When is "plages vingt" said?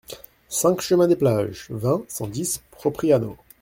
1.15-2.01